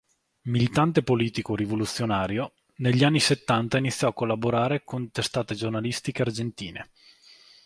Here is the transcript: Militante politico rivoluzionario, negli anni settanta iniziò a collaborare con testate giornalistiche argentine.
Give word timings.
Militante 0.45 1.03
politico 1.03 1.53
rivoluzionario, 1.55 2.53
negli 2.77 3.03
anni 3.03 3.19
settanta 3.19 3.77
iniziò 3.77 4.07
a 4.07 4.13
collaborare 4.15 4.83
con 4.83 5.11
testate 5.11 5.53
giornalistiche 5.53 6.23
argentine. 6.23 6.89